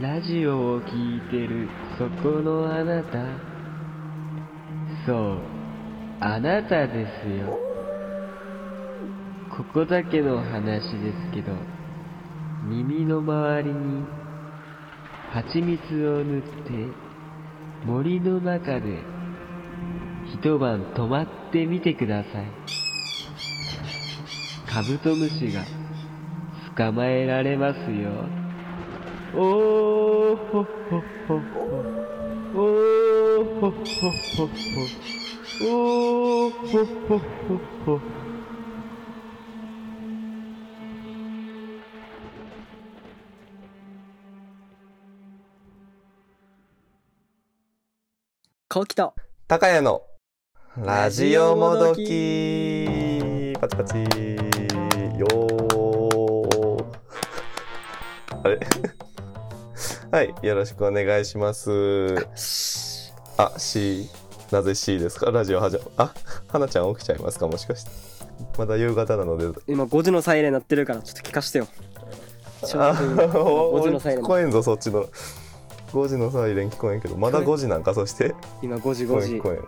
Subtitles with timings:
[0.00, 3.16] ラジオを聞いてるそこのあなた。
[5.06, 5.38] そう
[6.20, 7.58] あなたですよ。
[9.56, 11.54] ここだけの話ですけど
[12.68, 14.04] 耳の周りに
[15.32, 16.46] 蜂蜜を塗って
[17.86, 19.02] 森の中で
[20.42, 22.46] 一晩泊まってみてください。
[24.70, 25.64] カブトムシが
[26.76, 28.46] 捕まえられますよ。
[29.34, 29.95] おー。
[30.52, 31.84] ほっほっほっほ
[32.54, 34.88] おーほっほっほっほ
[35.60, 38.00] おーほっほっほっほ
[48.68, 48.94] こうき。
[48.94, 49.14] と
[49.48, 50.02] 高谷の
[50.76, 53.52] ラジオもどき。
[53.58, 54.45] パチパチ
[60.16, 63.12] はいよろしくお願いします。
[63.36, 64.08] あ C
[64.50, 65.30] なぜ C ですか？
[65.30, 66.14] ラジオはじあ
[66.48, 67.46] 花ちゃん起きちゃいますか？
[67.46, 67.90] もしかして。
[68.56, 69.60] まだ夕方なので。
[69.66, 71.66] 今5時のサイレン鳴ってるからちょっと聞かしてよ。
[71.66, 74.24] ちっと今5時のサイレン。
[74.24, 75.04] 聞こえんぞそっちの。
[75.92, 77.18] 5時のサイレン聞こえんけど。
[77.18, 77.92] まだ5時なんか？
[77.92, 78.34] そして？
[78.62, 79.58] 今5時聞こ5時聞こえん。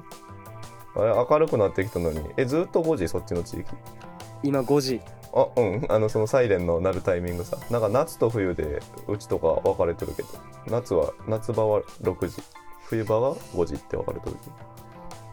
[1.03, 2.23] あれ明るくなってきたのに。
[2.39, 3.07] えずっと5時？
[3.09, 3.67] そっちの地域。
[4.43, 5.87] 今5時あうん。
[5.89, 7.57] あのそのサイレンの鳴るタイミングさ。
[7.71, 10.29] なんか夏と冬でうちとか分かれてるけど。
[10.67, 12.43] 夏は夏場は6時。
[12.87, 14.53] 冬場は5時って分かれてるけど。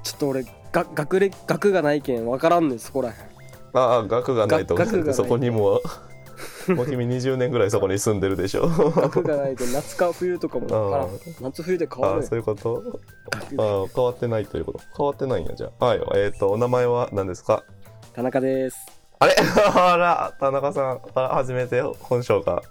[0.04, 3.16] ちょっと俺が学歴学がないけん分からんねんそこらへん。
[3.74, 5.14] ああ学がないとが学がない。
[5.14, 5.82] そこにも。
[6.68, 8.68] もう君20年ぐらいそこに住んでるでしょ。
[8.68, 11.08] 学がないけん夏か冬とかも分からん。
[11.08, 11.10] あ
[11.42, 12.82] 夏冬で変わああるそういうこと？
[13.32, 14.80] 学ああ変わってないということ。
[14.98, 15.86] 変わってないんやじゃあ。
[15.86, 16.02] はい。
[16.16, 17.64] えっ、とお名前は何ですか？
[18.14, 18.78] 田中です
[19.20, 19.36] あれ？
[19.74, 22.62] あら田中さんあ初めて本性が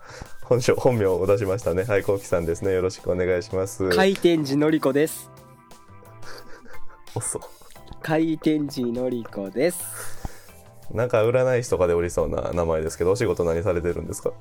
[0.43, 1.85] 本性本名を出しましたね。
[1.85, 2.73] はいこうきさんですね。
[2.73, 3.89] よろしくお願いします。
[3.91, 5.31] 回転寺のりこです。
[7.15, 7.41] 遅
[8.03, 9.79] 回転寺のりこです。
[10.93, 14.33] なんか占い師とかでおりそうな名前ですけどお仕事何されてるんですか？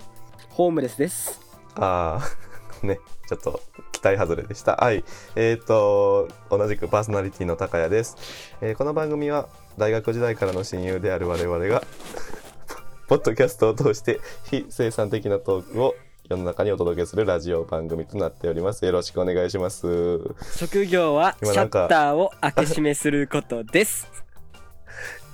[0.50, 1.40] ホームレスです。
[1.75, 2.53] ああ
[2.88, 3.62] ねちょっと
[3.92, 4.76] 期待外れでした。
[4.76, 5.04] はい。
[5.36, 8.18] えっ、と同じくパーソナリティの高谷です、
[8.62, 11.84] えーこの番組は大学時代からの親友である我々が
[13.08, 15.96] ポッドキャストを通して非生産的なトークを
[16.30, 18.86] 世の中にお届けするラジオ番組となっております。
[18.86, 20.20] よろしくお願いします。
[20.58, 24.08] 職業はシャッターを開け閉めすることです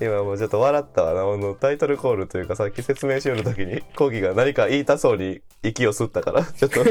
[0.02, 1.22] 今もうちょっと笑ったわな。
[1.22, 6.84] あのタイトルコールというかさっき説明しよる時にコーギが何か言いたそうに息を吸ったから ちょっと。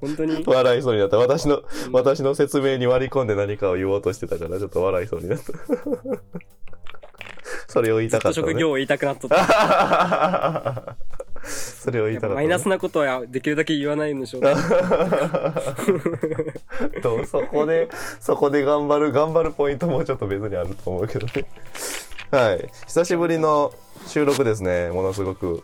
[0.00, 0.42] 本当に？
[0.44, 1.16] 笑いそうになった。
[1.16, 1.62] 私の
[1.92, 5.44] 私の説明に割り込んで何かを言おうとしてたからちょっと笑いそうになった。
[7.68, 10.96] それを言いたとかったのね職業を言いたくなっとった
[11.44, 14.42] それを言いたかマイナスなことはできるだけ言わないんでしょう
[17.02, 17.88] どう そこで
[18.20, 21.44] そこで頑張る頑張るポイントもちょっと別にあると思うけどね。
[22.30, 22.70] はい。
[22.86, 23.72] 久しぶりの
[24.06, 24.90] 収録ですね。
[24.90, 25.62] ものすごく。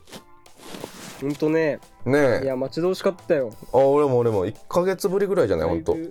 [1.21, 1.81] ほんとね。
[2.05, 2.45] ねえ。
[2.45, 3.53] いや待ち遠しかったよ。
[3.73, 4.47] あ俺も俺も。
[4.47, 5.69] 1ヶ月ぶりぐらいじゃない？
[5.69, 6.09] ほんとね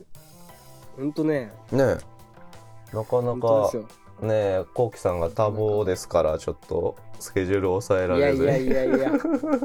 [0.98, 1.52] ほんとね。
[1.74, 1.76] え。
[1.76, 3.72] なかなか
[4.22, 8.46] ねえこうきさんが多忙ですからちょっとスケジュールを抑えらいやれず。
[8.60, 9.12] にいやいやいや。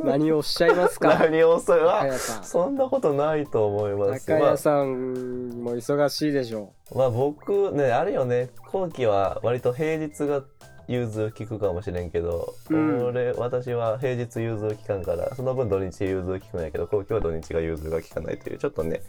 [0.05, 1.19] 何をおっしゃいますか？
[1.21, 4.27] 何をそれ高はそんなことないと思います。
[4.27, 8.51] 高谷さんも忙しいでしょまあ、まあ僕ねあるよね。
[8.71, 10.43] 後期は割と平日が
[10.89, 13.05] 融通聞くかもしれんけど、うん。
[13.07, 19.01] 俺私は平日融通聞かんからその分土日融通聞くんやけど後期は土日が融通が聞かないというちょっとね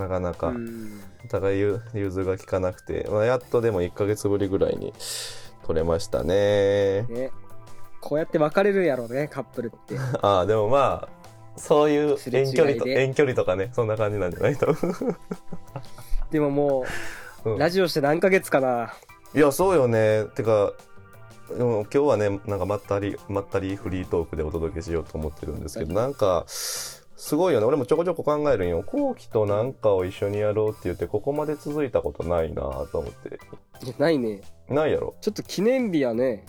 [0.00, 1.00] なかなかうん。
[1.24, 4.92] お互い融融通が聞かなくて、まあ、やっとでも1ヶ月ぶりぐらいに
[5.64, 7.02] 取れましたね。
[7.02, 7.30] ね。
[8.00, 9.96] こうやって別れるやろねカップルって。
[10.22, 11.08] ああでもまあ
[11.56, 14.74] そういう遠距離と遠距離とかねそんな感じなんじゃないと。
[16.32, 16.84] でもも
[17.44, 17.58] ううん。
[17.58, 18.94] ラジオして何ヶ月かな。
[19.34, 20.24] いやそうよね。
[20.34, 20.72] てか
[21.56, 26.44] でも今日はねなんかまったりまったりフリートークでお届けしようと思ってるんですけどなんか
[27.20, 27.66] すごいよね。
[27.66, 28.82] 俺もちょこちょこ考えるんよ。
[28.82, 33.38] 後期となんかを一緒にやろうって言ってここまで続いたことないなと思って。
[33.84, 34.40] いやないね。
[34.70, 35.14] ないやろ？
[35.20, 36.46] ちょっと記念日やね。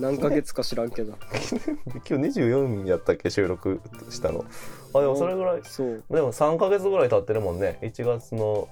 [0.00, 1.12] 何ヶ月か知らんけど。
[2.08, 3.28] 今日24やったっけ？
[3.28, 4.46] 収録したの。
[4.94, 5.60] あでもそれぐらい。
[5.62, 6.02] そう。
[6.10, 7.78] でも3ヶ月ぐらい経ってるもんね。
[7.82, 8.68] 1月の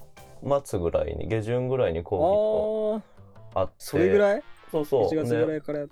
[0.64, 2.98] 末ぐらいに下旬ぐらいにあ後
[3.52, 3.54] 期ー。
[3.54, 3.72] と会って。
[3.76, 4.42] それぐらい？
[4.70, 5.08] そうそう。
[5.08, 5.88] 1月ぐらねいからやっ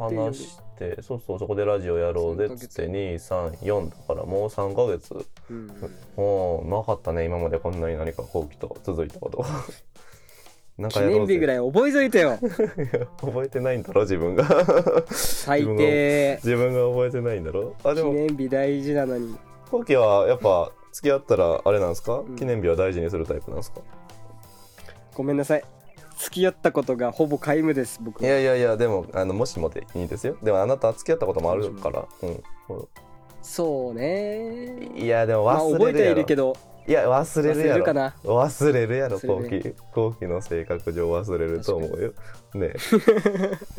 [0.00, 5.26] 話してそうそうそこでラジオやろうぜっつって234だからもう3ヶ月。
[5.50, 5.70] うん
[6.16, 9.44] もうなかったね今までこんなに何か後期と続いたこと。
[10.78, 12.38] な ん記かやろうぜ念日ぐらい覚えといてよ。
[13.20, 14.44] 覚えてないんだろ自分が。
[15.10, 16.36] 最低。
[16.42, 17.74] 自分が覚えてないんだろ。
[17.84, 19.36] あで記も念日大事なのに。
[19.70, 22.34] 後期はやっぱ付き合ったらあれなんですか、ん。
[22.36, 23.80] 記念日は大事にするタイプなんですか？
[25.14, 25.64] ごめんなさい
[26.22, 30.36] 付き合ったことがほぼ皆無です僕いやいやいやでもあのもしもでいいですよ。
[30.42, 32.06] でもあなた付き合ったこともあるから。
[32.22, 32.42] うん。
[33.42, 34.90] そうね。
[34.96, 36.56] いやでもまあ覚えて忘れるやろ、はいるけど。
[36.86, 37.72] いや忘れ忘るやろ。
[37.72, 38.14] れるかな。
[38.24, 39.74] 忘れるやろ後期。
[39.94, 42.12] 後期の性格上忘れると思うよ。
[42.54, 42.74] ね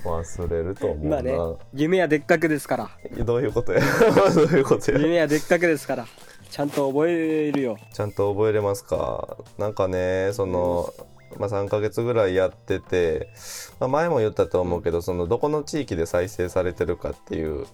[0.04, 1.38] 忘れると思うな、 まあね
[1.74, 2.90] 夢はでっかくですから。
[3.24, 3.82] どういうことや？
[4.34, 5.00] どういうことや？
[5.00, 6.08] 夢はでっかくですから。
[6.50, 7.78] ちゃんと覚えるよ。
[7.94, 9.38] ちゃんと覚えれますか？
[9.58, 10.94] なんかねその、
[11.38, 13.30] まあ、3ヶ月ぐらいやってて、
[13.80, 17.66] まあ、前も言ったと思うけどそのどこの地域で再生されてるかっていう。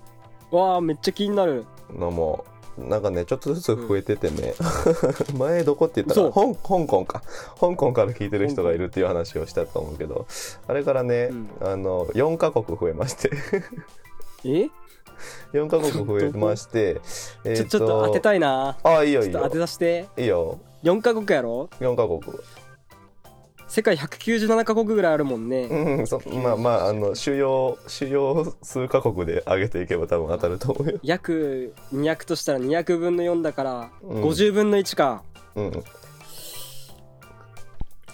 [0.51, 1.65] わあめっちゃ気になる。
[1.93, 2.45] のも
[2.77, 4.53] なんかねちょっとずつ増えててね、
[5.37, 7.23] 前どこって言ったら嘘香香港か。
[7.59, 10.27] 香港から聞いてる人がいるっていう話をしたと思うけど
[10.67, 11.49] あれからね、うん。
[11.61, 13.31] あの4カ国増えまして。
[14.45, 14.69] え？
[15.53, 17.01] 4カ国増えまして
[17.43, 18.77] えちょっと当てたいな。
[18.83, 19.39] あいいよいいよ。
[19.43, 20.07] 当てさせて。
[20.17, 20.59] いいよ。
[20.83, 22.21] 4カ国やろ？4カ国
[23.67, 30.99] 世界197カ国ぐらいあるもんね、うん、そまあまああの主要主要数カ国で上げていけば多分当たると思うよ。
[31.03, 34.23] 約200としたら200分の4だからうん。
[34.23, 35.23] 50分の1か、
[35.55, 35.83] うん。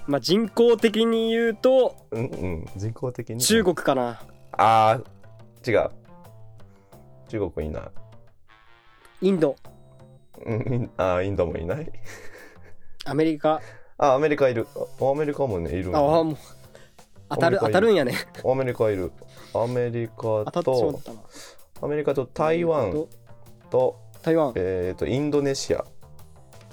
[0.08, 2.66] まあ人口的に言うとうんうん。
[2.76, 4.22] 人口的に中国かな。
[4.54, 5.90] あー違う。
[7.30, 7.84] 中国いない。
[9.22, 9.56] インド。
[10.46, 11.92] うんあーインドもいない。
[13.06, 13.62] アメリカ
[14.04, 14.68] あアメリカいる。
[14.76, 16.38] あアメリカもねいるんあもう
[17.30, 18.14] 当たる当たるんやね。
[18.44, 19.14] アメリカいる。
[19.54, 21.20] アメリカ当たってしまっとたな。
[21.82, 23.08] アメリカと台湾
[23.70, 24.52] と台湾。
[24.58, 25.86] えっ、とインドネシア。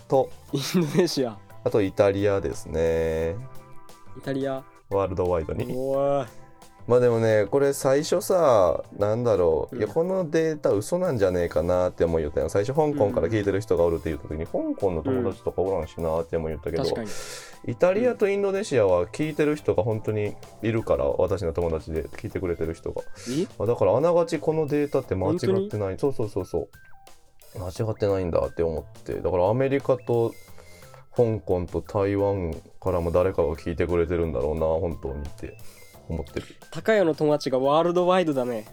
[0.08, 1.38] とインドネシア。
[1.62, 3.36] あとイタリアですね。
[4.18, 4.64] イタリア。
[4.90, 5.72] ワールドワイドに。
[5.72, 6.39] おい
[6.86, 9.82] まあでもねこれ最初さなんだろう、うん。
[9.82, 16.84] いやこのデータ嘘なんじゃねえかなって思いよったよ最初香港から聞いてる人がおるって言った時に、香港の友達とかおらんしなって思いよったけど、
[17.66, 23.02] イタリアとインドネシアは聞いてる人が本当にいるから私の友達で聞いてくれてる人が。
[23.66, 25.98] だからあながちこのデータって間違ってない。
[25.98, 26.68] そうそうそうそ
[27.54, 27.58] う。
[27.58, 29.14] 間違ってないんだって思って。
[29.14, 30.32] だからアメリカと
[31.16, 35.56] 香港と台湾からも誰かが聞いてくれてるんだろうな本当にって
[36.10, 36.46] 思ってる。
[36.70, 38.66] 高谷の友達がワールドワイドだね。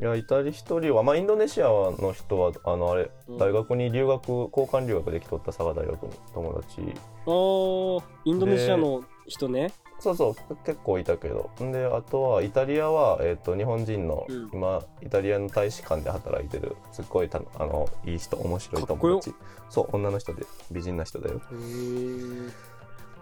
[0.00, 3.38] いやイタリ一人はまあインドネシアの人はあのあれうん。
[3.38, 6.80] 大学に留学交換留学できとった佐賀大学に友達。
[7.26, 9.72] おーインドネシアの人ね。
[9.98, 11.50] そうそう結構いたけど。
[11.62, 14.48] んであとはイタリアは、えっと日本人の、うん。
[14.54, 19.34] 今イタリアの大使館で働いてるすっごいたあのいい人面白い友達。
[19.68, 22.50] そう女の人で美人な人だよ、へー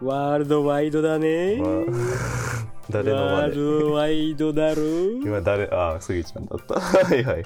[0.00, 1.56] ワールドワイドだね。
[1.56, 1.70] まあ
[2.90, 4.82] 誰のワールドワイドだろ。
[5.22, 5.68] 今誰？
[5.68, 6.74] ああスギちゃんだった。
[6.80, 7.44] はいはいはい。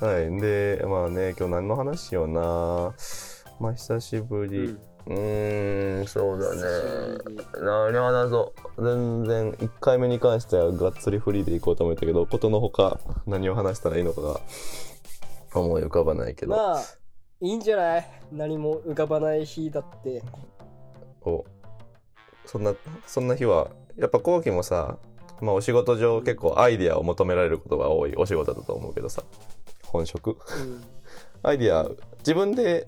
[0.00, 2.94] はいでまあね今日何の話しような。
[3.60, 4.76] まあ久しぶり、
[5.06, 6.02] うん。
[6.02, 6.62] んそうだね。
[7.60, 14.40] 何話そう全然1回目に関してはがっつりフリーでいこうと思ったけどことのほか何を話したらいいのかが
[15.54, 16.82] 思い浮かばないけど、まあ
[17.40, 18.10] いいんじゃない？
[18.32, 20.22] 何も浮かばない日だって。
[21.26, 21.44] お
[22.54, 22.72] そんな
[23.04, 23.66] そんな日は
[23.96, 24.96] やっぱ後期もさ
[25.40, 29.24] まあお仕事上結構アイディアを求められることが多いお仕事だと思うけどさ。
[29.86, 30.30] 本職。
[30.30, 30.84] うん。
[31.42, 31.88] アイディア
[32.18, 32.86] 自分で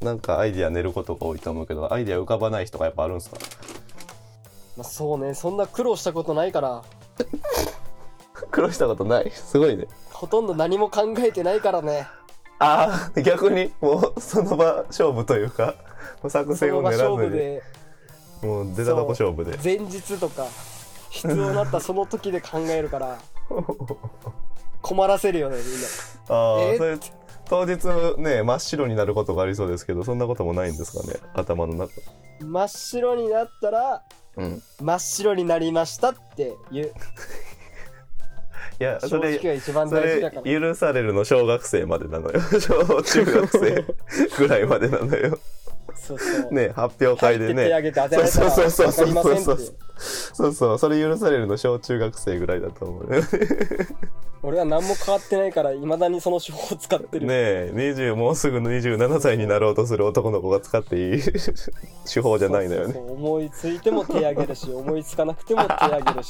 [0.00, 3.36] なんかアイディア練ることが多いと思うけどアイディア浮かばない人がやっぱあるんすか？
[4.76, 6.82] まあそうねそんな苦労したことないから。
[8.50, 9.30] 苦労したことない？
[9.30, 9.86] すごいね。
[10.12, 12.08] ほとんど何も考えてないからね。
[12.58, 15.74] ああ逆にもうその場勝負というか
[16.28, 17.08] 作戦を練らずに。
[17.10, 17.62] 勝負で
[18.42, 19.58] もう出たとこ勝負で。
[19.62, 20.46] 前日とか
[21.10, 23.18] 必要になったその時で考えるから
[24.82, 25.88] 困らせるよねみんな。
[26.28, 26.76] ああ、え？
[26.76, 26.98] それ
[27.48, 31.92] 当日ね真っ白になることがありそうですけどそんなこともないんですかね頭の中。
[32.40, 34.02] 真っ白になったら
[34.36, 34.62] うん。
[34.80, 36.92] 真っ白になりましたっていう。
[38.78, 39.38] いや正それ
[40.44, 42.40] 許されるの小学生までなのよ。
[42.60, 43.86] 小中学生
[44.36, 45.38] ぐらいまでなのよ
[45.94, 46.52] そうそう。
[46.52, 47.70] ね発表会で手ね
[48.26, 49.72] そうそうそう分かりませんそうって。
[49.96, 50.78] そうそう。
[50.78, 53.22] それ許されるの小中学生ぐらいだと思うね。
[54.42, 61.22] 俺は何も変わってないからいまだにその手法を使ってる、ねえ20もうすぐ27歳になろうとする男の子が使っていい。
[62.12, 62.92] 手法じゃないのよね。
[62.94, 63.16] そうそうそう。
[63.16, 66.28] 思いついても手挙げるし思いつかなくても手挙げるし。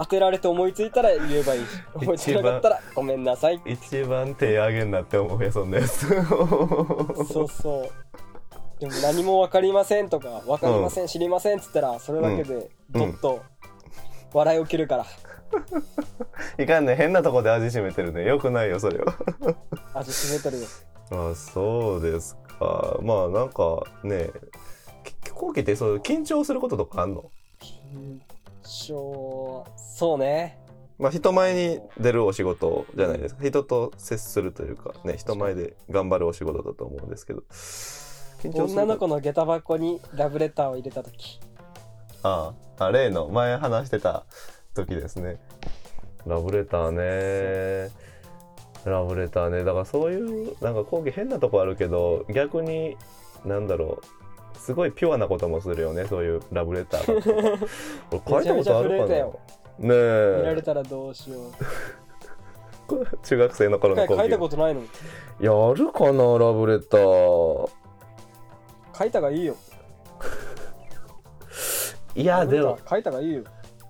[0.00, 1.66] 当てられて思いついたら言えばいい。
[1.66, 3.60] し思いつかなかったらごめんなさい。
[3.66, 6.06] 一番手上げんなって思うよそんなやつ。
[6.06, 7.90] そうそう
[8.80, 13.42] でも何も分かりませんとか分かりません、知りませんっつったらそれだけでどっと
[14.32, 15.06] 笑い起きるから。
[16.62, 18.24] いかんね変なとこで味しめてるね。
[18.26, 19.14] よくないよそれは。
[19.94, 20.66] 味しめてるよ。
[21.10, 22.98] あそうですか。
[23.02, 24.30] まあなんかね
[25.22, 27.30] き後期ってそういう緊張することとかあんの？
[27.58, 28.20] 緊
[28.62, 30.58] 張そうね。
[30.98, 33.42] まあ人前に出るお仕事じゃないですか。
[33.42, 37.42] 人と接するというかね人前で頑張るお仕事だと思うんですけど
[38.44, 41.40] 女の子の下駄箱にラブレターを入れた時。
[42.22, 44.24] あああ例の前話してた
[44.74, 45.40] 時ですね。
[46.26, 47.90] ラブレターね。
[48.84, 49.64] ラブレターね。
[49.64, 52.96] だからそういうなんか後期変なとこあるけど逆に
[53.44, 54.58] なんだろう。
[54.58, 56.06] すごいピュアなこともするよね。
[56.06, 57.58] そういうラブレターが。
[58.28, 59.02] 俺書いたことあるかな？
[59.02, 59.48] めちゃめちゃ震え。
[59.80, 61.42] 見られえたらどうしよう。
[63.22, 64.82] 中学生の頃の後期書いたことないの
[65.40, 67.70] やるかなラブレター
[68.98, 69.56] 書いたがいいよ。
[72.16, 73.42] いやでも書いたがいいよ。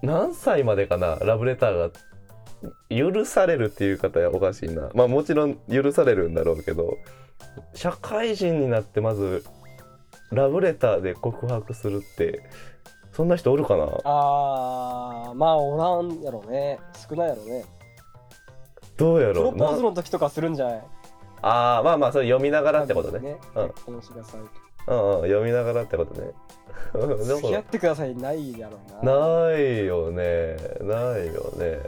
[0.02, 1.16] 何歳までかな？
[1.16, 1.92] ラブレターが
[2.90, 4.90] 許されるっていう方はおかしいな。
[4.94, 6.96] まあもちろん許されるんだろうけど
[7.74, 9.44] 社会人になってまず
[10.30, 12.42] ラブレターで告白するって
[13.12, 13.84] そんな人おるかな？
[14.04, 16.78] あーまあおらんやろね。
[17.08, 17.64] 少ないやろね。
[18.96, 19.56] どうやプロろう？
[19.56, 20.82] なポーズの時とかするんじゃない？
[21.40, 23.38] ああまあまあそれ読みながらってことね。
[23.54, 23.68] うん。
[23.68, 24.48] 結婚してくださいう
[24.94, 26.30] んうん読みながらってことね。
[26.94, 29.12] で付き合もってくださいないやろな。
[29.50, 30.56] ないよね。
[30.80, 31.78] ないよね。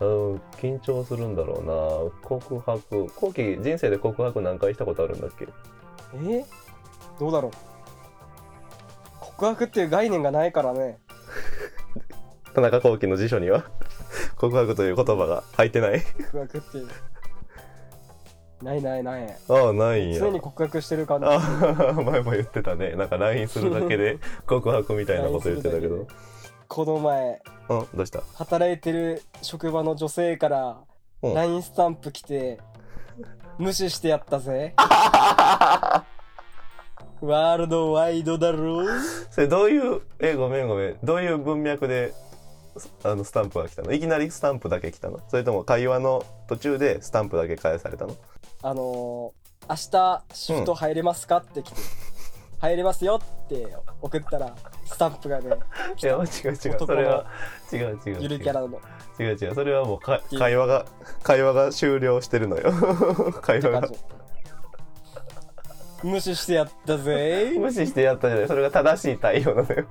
[0.00, 2.10] うん緊張するんだろうな。
[2.26, 3.06] 告白。
[3.14, 5.46] 後期人生で告白何回したことあるんだっけ？
[6.28, 6.44] え？
[7.18, 7.50] どうだろう。
[9.20, 10.98] 告白っていう概念がないからね。
[12.54, 13.64] 田中幸喜の辞書には？
[14.36, 16.00] 告白という言葉が入ってない？
[16.32, 16.88] 告白っていう
[18.62, 19.36] ないないない。
[19.48, 21.26] ああない常に告白してる感じ。
[21.26, 21.34] あ
[21.90, 22.92] あ 前も言ってたね。
[22.92, 26.06] なんか LINE するだけで 告白みたいなこと言ってたけど。
[26.68, 28.22] この前うんどうした？
[28.34, 30.76] 働いてる職場の女性から
[31.22, 31.34] うん。
[31.34, 32.58] LINE スタンプ来て
[33.58, 34.74] 無視してやったぜ。
[37.22, 38.86] ワールドワイドだろ
[39.30, 40.96] それどういうえごめんごめん。
[41.02, 42.14] どういう文脈で
[43.04, 43.92] あのスタンプが来たの？
[43.92, 45.20] いきなりスタンプだけ来たの？
[45.28, 48.16] それとも会話の途中でスタンプだけ返されたの？
[48.62, 51.80] あのー、明日シフト入れますかって来て、
[52.60, 55.46] 入れますよって送ったらスタンプがね
[56.02, 56.56] いや違う違う。
[56.56, 57.26] それは
[57.72, 58.16] 違う違う違う。
[58.20, 58.80] ゆるキャラの。
[59.18, 59.54] 違う違う。
[59.54, 60.86] それはもうか会話が
[61.22, 62.72] 会話が終了してるのよ。
[63.40, 63.88] 会話が。
[66.02, 67.52] 無視してやったぜ。
[67.58, 68.48] 無視してやったじゃない。
[68.48, 69.84] それが正しい対応なのよ。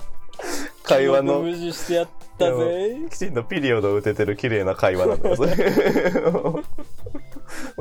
[0.83, 1.39] 会話の。
[1.41, 2.07] 無視してやっ
[2.37, 2.97] たぜ。
[3.09, 5.55] きちんとピリオド打ててる綺麗な会話なのよそれ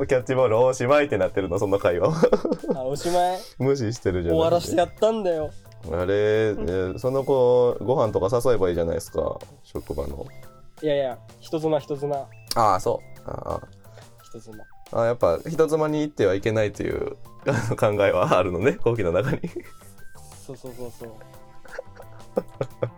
[0.07, 2.09] キャッチボールおしまいってなってるのその会話。
[2.09, 2.15] は
[2.75, 3.39] あおしまい？
[3.59, 5.51] 無視してるじゃん終わらしてやったんだよ。
[5.91, 10.25] あれ、えその子ご飯とか誘えばいいじゃないですか職場の。
[10.81, 12.15] いやいや人妻人妻。
[12.55, 13.21] ああそう。
[13.29, 13.59] あ
[14.23, 14.63] 人妻。
[14.91, 17.15] ああやっぱ人妻に行ってはいけないという
[17.79, 19.39] 考えはあるのね後期の中に。
[20.45, 21.09] そうそうそうそう。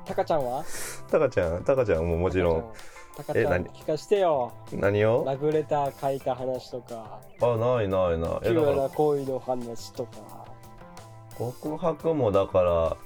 [0.06, 0.64] タカちゃんは？
[1.10, 2.66] タカちゃんタカちゃんももちろん
[3.16, 3.66] タカちゃんえ何？
[3.66, 4.52] 聞かしてよ。
[4.74, 5.24] 何を？
[5.26, 7.20] ラブレター書いた話とか。
[7.42, 8.40] あないないない。
[8.42, 10.46] ピュアえだからな恋の話とか。
[11.38, 12.98] 告白もだから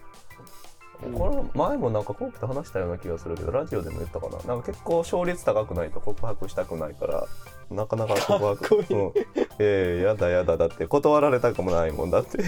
[1.07, 1.13] うん。
[1.13, 4.37] これ前もなんか後期と話したような気がするけどラジオでも言ったかな？
[4.43, 7.25] なんか結構勝率高くないと告白したくないから
[7.71, 8.97] なかなか告白こいい。
[8.97, 9.13] うん、
[9.59, 12.39] ええやだやだだって断られたくもないもんだって。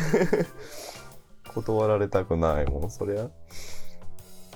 [1.55, 3.29] 断られたくないもんそりゃ。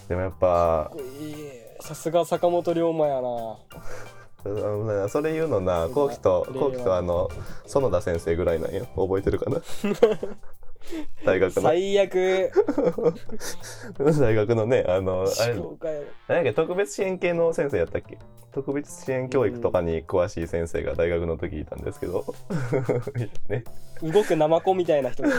[0.08, 3.57] でもやっぱいいさすが坂本龍馬やな。
[5.09, 7.29] それ言うのな後期と後期とあの
[7.67, 9.61] 園田先生ぐらいなんよ覚えてるかな？
[11.25, 11.61] 大学の。
[11.61, 12.51] 最悪。
[14.19, 15.55] 大学のねあのあれ
[16.27, 18.17] 何やっけ特別支援系の先生やったっけ？
[18.51, 22.25] 特別支援教育とかに詳しい先生が大学の時いたんですけど。
[23.47, 23.63] ね。
[24.01, 25.23] 動くナマコみたいな人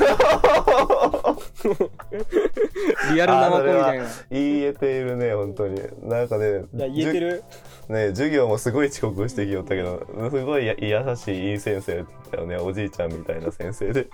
[3.14, 4.04] リアルナマコみたいな。
[4.04, 5.80] い言えているね本当に。
[6.02, 7.44] なんかねや言えてる？
[7.88, 12.56] ね授業もすごい遅刻してきよったけどすごいや優しいいい先生だよね。
[12.56, 14.08] おじいちゃんみたいな先生で。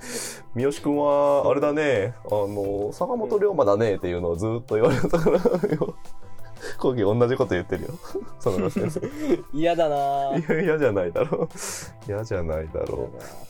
[0.54, 2.14] 三好君はあれだね。
[2.26, 5.36] あの坂本龍馬だねっていうのをずっと言われたから
[5.74, 5.94] よ。
[6.78, 7.88] 後期同じこと言ってるよ。
[8.40, 9.00] 園田先生。
[9.52, 11.48] 嫌だないや嫌じゃないだろう。
[12.06, 13.49] 嫌じゃないだろう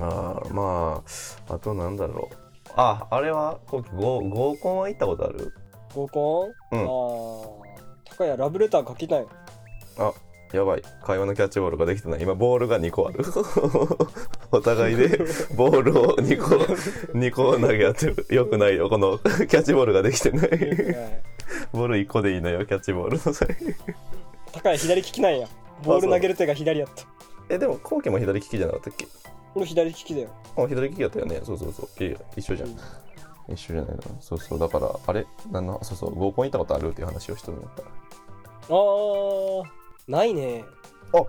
[0.00, 1.02] あーま
[1.48, 2.36] ああとなんだろう。
[2.76, 5.52] ああれは後期合合コンは行ったことある？
[5.94, 6.80] 合コン、うん。
[6.80, 7.64] ああ高
[8.18, 9.26] 谷ラブレター書きたい。
[9.98, 10.12] あ
[10.52, 10.82] やばい。
[11.04, 12.22] 会話のキャッチボールができてない。
[12.22, 13.24] 今ボールが2個ある。
[14.52, 15.18] お互いで
[15.56, 16.56] ボールを2個
[17.16, 18.26] 2個投げ合ってる。
[18.30, 18.88] よくないよ。
[18.88, 20.48] このキャッチボールができてない。
[21.72, 23.18] ボール1個でいいのよキャッチボール。
[23.18, 23.56] の際
[24.52, 25.46] 高谷左利きなんや。
[25.84, 27.04] ボール投げる手が左やった。
[27.48, 29.06] えでも後期も左利きじゃなかったっけ？
[29.54, 30.28] 俺左利きだよ。
[30.56, 31.40] あ左利きやったよね。
[31.44, 32.04] そうそうそう。
[32.04, 32.70] いやいや一緒じゃん。
[33.48, 34.02] 一緒じゃないの。
[34.20, 34.58] そうそう。
[34.58, 35.26] だからあれ？
[35.50, 35.82] なんの？
[35.82, 36.14] そうそう。
[36.14, 37.82] 合コン行ったことあるっていう話をしとるんやった。
[37.82, 39.64] あー、
[40.06, 40.64] ないね。
[41.12, 41.24] あ。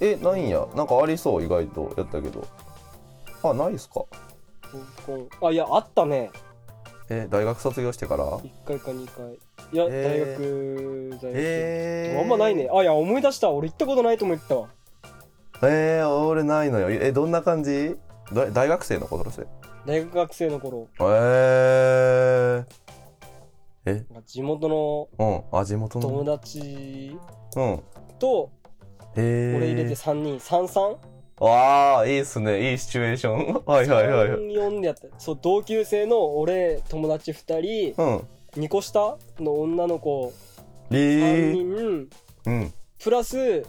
[0.00, 0.66] えないんや。
[0.74, 1.94] なんかありそう意外と。
[1.96, 2.44] やったけど。
[3.44, 4.00] あないっすか？
[4.00, 4.06] 合
[5.06, 5.28] コン。
[5.48, 6.30] あ、いや、あったね。
[7.08, 9.34] え大学卒業してから？1回か2回。
[9.72, 10.02] いや、へー。
[10.02, 11.32] 大学、大学。
[11.34, 12.68] えー、あんまないね。
[12.72, 13.50] あ、いや、思い出した。
[13.50, 14.68] 俺行ったことないと思ったわ。
[15.64, 16.90] えー、俺ないのよ。
[16.90, 17.96] えどんな感じ？
[18.32, 19.46] だ大学生の頃それ
[19.86, 22.64] 大学学生の頃、えー、
[23.84, 24.04] え？
[24.26, 25.58] 地元のうん。
[25.58, 26.08] あ地元の。
[26.08, 27.16] 友達
[27.56, 27.82] うん。
[28.18, 28.50] と、
[29.16, 30.96] えー、俺入れて3人、33?
[31.44, 32.70] ああいいっすね。
[32.72, 33.62] いいシチュエーション。
[33.66, 34.28] はいはいはい。
[34.30, 35.08] はい34でやった。
[35.18, 38.10] そう、同級生の俺、友達2人、う
[38.60, 38.62] ん。
[38.62, 40.32] 2個下の女の子。
[40.90, 42.08] え3ー、人、
[42.46, 42.74] うん。
[43.02, 43.64] プラス、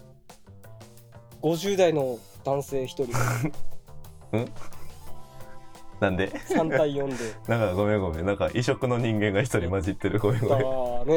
[1.44, 3.08] 50代の男性1人。
[6.00, 7.16] なんで？3対4で。
[7.48, 8.26] なんかごめんごめん。
[8.26, 10.20] なんか異色の人間が一人混じってる。
[10.20, 10.66] ごめんごだめん。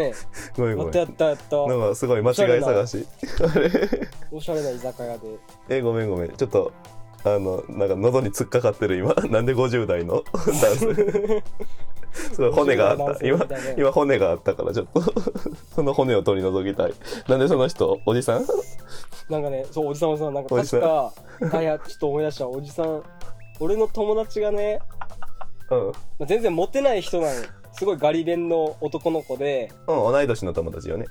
[0.01, 0.13] ね。
[0.57, 0.95] ごめんごめん。
[0.97, 1.67] やったやったやった。
[1.67, 3.07] なんかすごい間違い探し。
[3.41, 3.71] あれ？
[4.31, 5.39] おしゃれな居酒屋で。
[5.71, 6.33] えごめんごめん。
[6.33, 6.73] ちょっと
[7.25, 9.15] あのなんか喉に突っかかってる今。
[9.31, 10.23] なんで50代の？
[10.33, 11.43] 男性
[12.15, 13.27] すごい骨があった。
[13.27, 15.03] 今50代男性みたいな今骨があったからちょっと。
[15.75, 16.95] その骨を取り除きたい。
[17.29, 17.99] なんでその人？
[18.07, 18.47] おじさん？
[19.29, 21.13] なんかね、そう、おじさんおじさん、なんか確んか、
[21.53, 22.49] あ、いや、ちょっと思い出した。
[22.49, 23.03] おじさん、
[23.61, 24.79] 俺の友達がね、
[25.71, 25.93] うん、ま
[26.23, 27.45] あ、全然モテない人なのよ。
[27.73, 31.05] すごいガリ勉の男の子で、うん、同い年の友達よね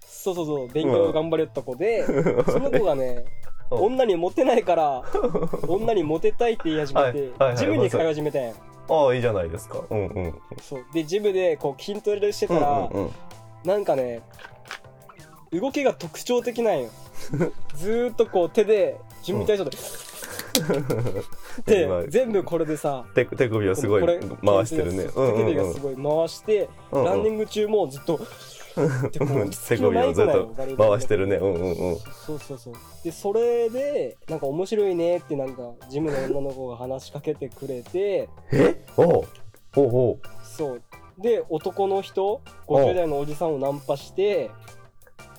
[0.00, 5.02] そうそうそう、勉強頑張りよった子で、その子がね、うん女にモテないから、
[5.66, 8.54] 女にモテたいって言い始めてはいはいは、いジムに通い始めたんやん。
[8.90, 10.84] ああいいじゃないですかうんうんそう。
[10.92, 13.10] で、ジムでこう筋トレしてたら、うんうんうん
[13.64, 14.20] なんかね、
[15.50, 16.90] 動きが特徴的なんよ。
[17.76, 19.76] ずーっとこう手で、ジムに対して、
[21.66, 25.04] で今全部これでさ、手手首をすごい回してるね。
[25.04, 27.04] 手首がすごい回して、うんうん。
[27.06, 28.20] ランニング中もずっと、
[29.12, 31.36] 手首をずっと回してるね。
[31.36, 31.96] うんうんうん。
[31.96, 32.74] そうそうそう。
[33.02, 38.84] でそれでなんか面白いねってなんかジムの女の子が話しかけてくれてえ？
[38.96, 39.24] おう。
[39.76, 40.20] おうおう。
[40.44, 40.82] そう。
[41.18, 44.50] で男の人50代のおじさんをナンパして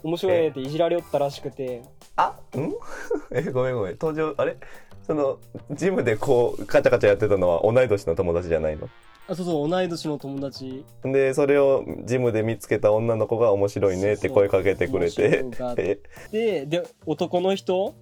[0.06, 1.82] 面白いねっていじられよったらしくて。
[2.16, 2.72] あん？
[3.36, 3.92] えごめんごめん。
[3.94, 4.56] 登場あれ？
[5.02, 5.40] その
[5.72, 8.88] ジムでこうカチャカチャやってたのは同い年の友達じゃないの？
[9.28, 10.86] あそうそう同い年の友達。
[11.04, 15.42] でそれをジムで見つけた女の子が面白いねって声かけてくれて。
[15.44, 15.98] 面白いがあっえ？
[16.32, 17.96] てで男の人？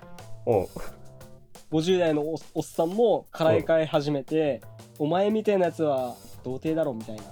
[0.45, 0.67] うん。
[1.71, 4.61] 50代のおおっさんもからい替え始めて、
[4.99, 7.23] お前みたいなやつは童貞だろみたいな。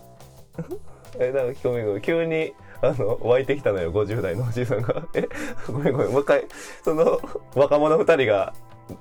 [1.19, 5.03] えなんかごめんごめん急にあの湧いてきたのよ50代のおじいさんが。
[5.13, 5.27] え？
[5.67, 6.45] ごめんごめんもう一回
[6.83, 7.19] その
[7.55, 8.53] 若者2人が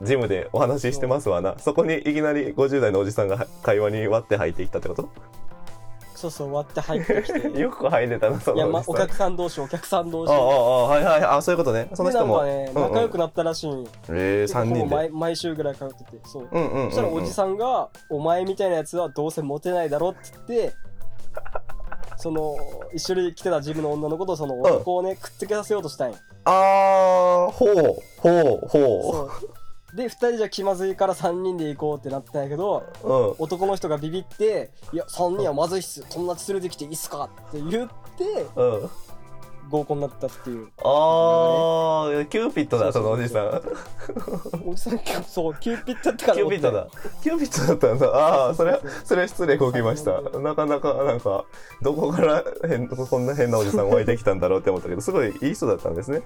[0.02, 1.54] ジムでお話ししてますわな。
[1.58, 5.08] そこにいきなり50代のおじさんが会話に割って入ってきたってこと？
[6.14, 7.48] そうそう割って入ってきて。
[7.58, 10.32] よく入れたなそいや、ま、のお客さん同士お客さん同士。
[10.32, 11.88] ああああはいはいあそういうことね。
[11.94, 13.88] その人も、でなんかね仲良くなったらしいんよ。
[14.10, 14.94] えー、3人で。
[14.94, 20.74] 毎毎週ぐらい通っててそう、うんうんうん、うん、そしたらおじさんが「お前みたいなやつはどうせモテないだろ」って言って
[22.20, 22.56] その
[22.94, 26.16] 一緒に来てたジムの女の子とその男をね、くっつけさせようとしたんよ。
[26.44, 27.74] あーほう
[28.18, 29.30] ほうほそ
[29.92, 29.96] う。
[29.96, 33.34] で2人じゃ気まずいから3人で行こうってなったんやけどううん。
[33.38, 38.90] 男の人がビビって「いや3人はまずいっす友達連れてきていいっすか?」って言ってうん
[39.68, 40.68] 合コンになったっていう。
[40.78, 43.62] あーキューピッドだそのおじさん。
[44.64, 46.86] おじさんそうキューピッドだったからキューピッドだ。
[47.22, 48.06] キューピッドだったんだ。
[48.08, 50.22] ああそれそれ失礼こきました。
[50.38, 51.44] なかなかなんか
[51.82, 56.22] どこから変こんな変なおじさん湧いてきたんだろうって思ったけどすごいいい人だったんですね。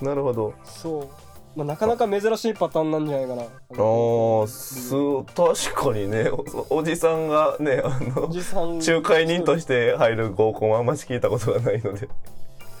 [0.00, 0.54] なるほど。
[0.64, 1.08] そう、
[1.56, 3.42] まあ、なかなか珍しいパターンなんじゃないかな。
[3.42, 4.94] あーす
[5.34, 6.30] 確かにね。
[6.70, 12.08] おおじさんがねあおの仲介人として入る合コンはあんまし聞いたことがないので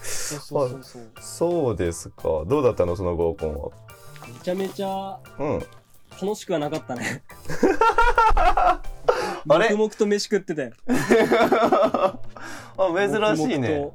[0.08, 1.76] そうそうそうそう。
[1.76, 2.44] ですか。
[2.46, 3.70] どうだったのその合コンは？
[4.26, 5.58] めちゃめちゃうん。
[6.20, 7.22] 楽しくはなかったね。
[9.48, 9.68] あれ？
[9.70, 10.72] 黙々と飯食ってて。
[10.88, 12.18] あ
[12.76, 13.90] 珍しいね。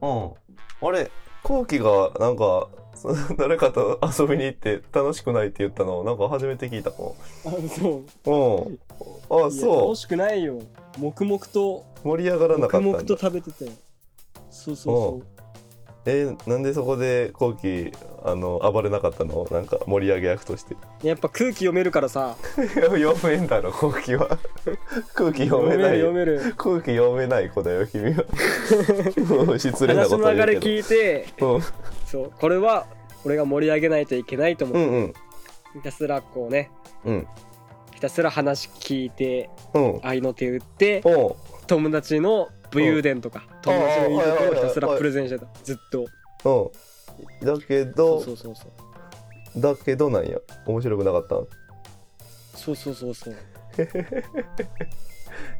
[0.00, 0.32] うん。
[0.80, 1.10] あれ、
[1.42, 7.16] 後期がなんか、そ 誰かと遊びに行って楽しくないって言ったの、なんか初めて聞いたかも。
[7.44, 9.42] 黙々とうん。
[9.42, 9.80] あ、あそう。
[9.82, 10.60] 楽しくないよ。
[10.98, 11.84] 黙々と。
[12.04, 12.08] う。
[12.08, 13.16] 盛り上がらなかった黙々と。
[13.18, 13.70] 食べてて
[14.52, 15.22] そうそうそ
[16.04, 17.92] えーなんでそこで後期、
[18.24, 19.46] あの、暴れなかったの？
[19.52, 20.74] なんか盛り上げ役として。
[21.04, 22.34] うやっぱ空気読めるからさ
[22.74, 24.36] 読めんだろ、後期は。
[25.14, 25.98] 空気読読めるめない。
[25.98, 28.24] 読める空気読めない子だよ、君は。
[29.58, 31.60] 失礼な話こと言うの流れけ聞いてど。
[32.06, 32.86] そうこれは
[33.24, 34.92] 俺が盛り上げないといけないと思って、うん。
[34.92, 35.12] うんうん。
[35.74, 36.70] ひたすらこうね
[37.04, 37.26] うん
[37.94, 41.00] ひたすら話聞いてうん愛の手打って
[41.68, 45.46] 友達の武勇伝とか友達のいいところをひたすらプレゼンしてた。
[45.62, 46.06] ずっと。
[46.44, 47.46] うん。
[47.46, 48.66] だけそどうそうそうそ
[49.56, 49.60] う。
[49.60, 50.38] だけどなんや。
[50.66, 51.46] 面白くなかったん
[52.54, 53.34] そうそうそうそう。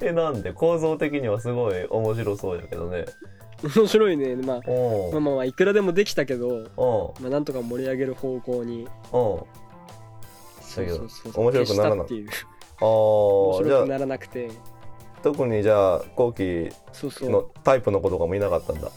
[0.00, 0.52] えなんで？
[0.52, 3.04] 構造的にはすごい面白そうやけどね。
[3.76, 4.34] 面白いね。
[4.36, 4.60] まあ
[5.12, 8.88] まあまあまあいくらでもできたけど、まあ、なんとか盛り上げる方向に。
[9.12, 12.46] そうそうそう面白くならな消したって
[12.80, 14.50] あ面あじゃあ白くならなくて
[15.22, 16.68] 特にじゃあ後期
[17.22, 18.90] のタイプの子とかもいなかったんだ。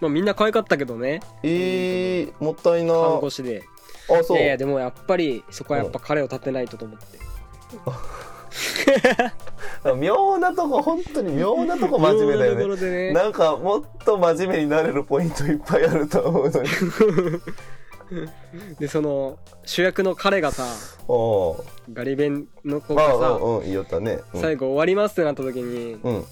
[0.00, 1.20] まあみんな可愛かったけどね。
[1.42, 2.92] えー、もったいな。
[2.92, 3.62] 看護師で。
[4.10, 4.36] あそう。
[4.36, 7.18] いやいやでもやっぱりそこはやっぱ彼を立てないとと思って。
[9.96, 12.76] 妙なとこ本当に妙なとこ真面目だよね。
[12.90, 13.12] ね。
[13.12, 16.68] なんかもっと真面目になれるポイントいっぱいあると思うのに
[18.78, 20.64] でその主役の彼がさ
[21.92, 24.20] ガリ弁の子あがさうんいよったね。
[24.34, 24.40] うん。
[24.40, 26.24] 最後終わりますってなった時にうん。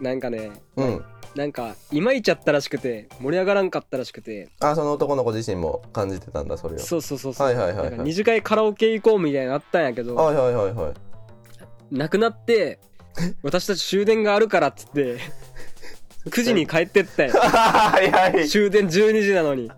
[0.00, 1.04] な なんかねうん。
[1.34, 4.48] なんかいまいちゃったらしくて盛り上がらんかったらしくて。
[4.60, 6.78] あその男の子自身も感じてたんだそれを。
[6.78, 7.46] そうそうそうそう。
[7.46, 7.98] はいはいはいはい。
[8.00, 10.94] 二次会カラオケ行こうみたいになったんやけどはいはいはいはい。
[11.90, 12.78] なくなって
[13.42, 15.18] 私たち終電があるからっつって
[16.26, 18.48] 9時に帰ってったよはいはい。
[18.48, 19.70] 終電12時なのに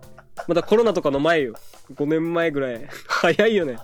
[0.49, 1.55] またコロナとかの前よ。
[1.95, 2.89] 5年前ぐらい。
[3.07, 3.79] 早いよね。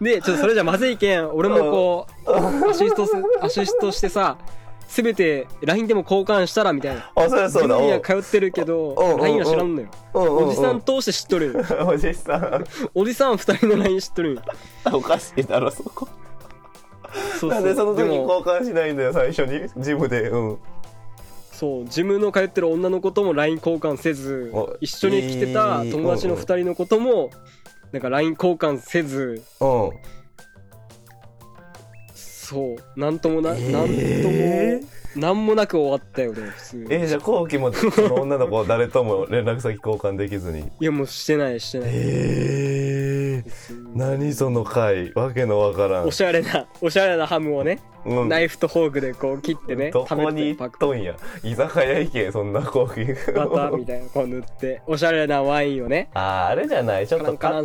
[0.00, 1.30] でちょっとそれじゃまずいけん。
[1.30, 4.36] 俺もこうアシストすアシストしてさ
[4.88, 7.10] せめて LINE でも交換したらみたいな。
[7.14, 7.76] あそりゃそうだ。
[7.76, 9.88] ジムには通ってるけど LINE は知らんのよ。
[10.14, 11.64] おじさん通して知っとるよ。
[11.86, 12.64] おじさん。
[12.94, 14.42] おじさん2人の LINE 知っとるよ。
[14.92, 16.08] おかしいだろそこ。
[17.40, 19.68] そうなんでその時に交換しないんだよ最初に。
[19.78, 20.30] ジムで。
[20.30, 20.58] うん
[21.56, 27.30] そうジムの通ってる女の子とも LINE 交換せずお一緒に来てた友達の2人の子とも
[27.92, 29.64] なんか LINE 交換せずう。
[29.64, 29.90] ん
[32.14, 36.76] そうなんともな、えーなんともなんもなく終わったよね普通。
[36.76, 40.70] にえー、じゃあ後期もその女の子誰とも連絡先交換できずに。
[40.80, 41.90] いやもうしてないしてない。
[41.92, 45.12] えー、何その回？
[45.14, 46.06] わけのわからん。
[46.06, 48.28] おしゃれなおしゃれなハムをね、うん。
[48.28, 51.16] ナイフとフォークでこう切ってねどこに行っとんや？
[51.42, 56.10] 居酒屋行けそんな後期バターみたいなこう塗っておしゃれなワインをね。
[56.14, 57.08] あーあれじゃない？
[57.08, 57.62] ちょっとか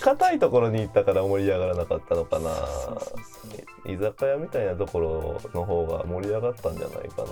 [0.00, 2.50] 硬いところに行ったから盛り上がらなかったのかな。
[2.54, 3.41] そうそうそう
[3.86, 7.28] 居酒屋みたいなところの方が盛り上がったんじゃないかな。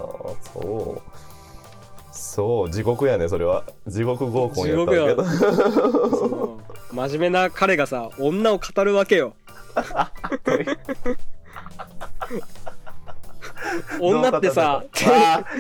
[0.53, 1.03] そう。
[2.13, 2.71] そう。
[2.71, 3.65] 地獄やねそれは。
[3.87, 6.61] 地獄合コンやったけど。
[6.93, 9.35] 真面目な彼がさ女を語るわけよ。
[14.01, 14.85] 女ってさ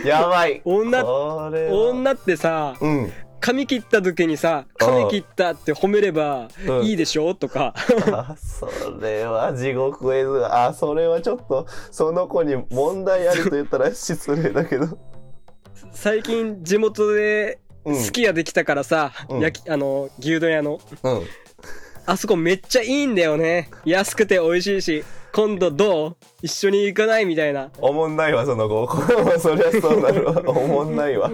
[0.04, 0.60] やばい。
[0.64, 6.82] 女女ってさうん髪切った時にさ髪切ったって褒めればうん。
[6.84, 7.34] いいでしょ？
[7.34, 7.74] とか。
[8.12, 8.68] あそ
[9.00, 10.44] れは地獄絵図。
[10.46, 14.98] あそれはちょっとその子に問題あると言ったら失礼だけど。
[15.92, 17.96] 最近地元でうん。
[17.96, 19.40] すき家できたからさ、うん。
[19.40, 20.78] 焼きあの牛丼屋の。
[21.02, 21.22] うん。
[22.06, 23.70] あそこめっちゃいいんだよね。
[23.84, 26.16] 安くて美味しいし今度どう？
[26.42, 27.24] 一緒に行かない？
[27.24, 27.70] みたいな。
[27.78, 30.42] おもんないわその合コンそりゃそうなるわ。
[30.46, 31.30] おもんないわ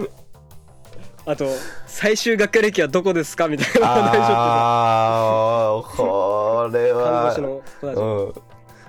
[1.27, 1.45] あと
[1.85, 7.99] 最終学科歴はどこですかみたいな話題しあーこれて看護は師の子たち。
[7.99, 8.33] うん。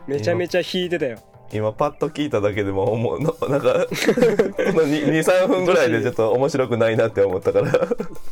[0.06, 1.18] めちゃめちゃ引いてたよ。
[1.52, 3.34] 今パッと聞いただけでも思うの。
[3.48, 7.72] なんか23分ぐらいでちょっと面白くないなって思ったから。